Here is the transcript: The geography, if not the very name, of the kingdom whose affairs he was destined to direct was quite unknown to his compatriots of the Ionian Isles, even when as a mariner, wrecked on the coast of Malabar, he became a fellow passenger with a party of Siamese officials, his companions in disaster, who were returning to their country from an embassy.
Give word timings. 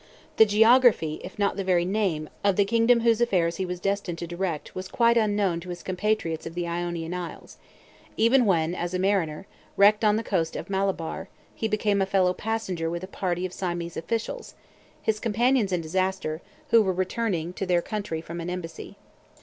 The 0.37 0.47
geography, 0.47 1.21
if 1.23 1.37
not 1.37 1.57
the 1.57 1.63
very 1.63 1.85
name, 1.85 2.27
of 2.43 2.55
the 2.55 2.65
kingdom 2.65 3.01
whose 3.01 3.21
affairs 3.21 3.57
he 3.57 3.67
was 3.67 3.79
destined 3.79 4.17
to 4.17 4.25
direct 4.25 4.73
was 4.73 4.87
quite 4.87 5.15
unknown 5.15 5.59
to 5.59 5.69
his 5.69 5.83
compatriots 5.83 6.47
of 6.47 6.55
the 6.55 6.67
Ionian 6.67 7.13
Isles, 7.13 7.59
even 8.17 8.47
when 8.47 8.73
as 8.73 8.95
a 8.95 8.97
mariner, 8.97 9.45
wrecked 9.77 10.03
on 10.03 10.15
the 10.15 10.23
coast 10.23 10.55
of 10.55 10.71
Malabar, 10.71 11.29
he 11.53 11.67
became 11.67 12.01
a 12.01 12.07
fellow 12.07 12.33
passenger 12.33 12.89
with 12.89 13.03
a 13.03 13.07
party 13.07 13.45
of 13.45 13.53
Siamese 13.53 13.95
officials, 13.95 14.55
his 14.99 15.19
companions 15.19 15.71
in 15.71 15.81
disaster, 15.81 16.41
who 16.71 16.81
were 16.81 16.93
returning 16.93 17.53
to 17.53 17.67
their 17.67 17.83
country 17.83 18.21
from 18.21 18.41
an 18.41 18.49
embassy. 18.49 18.97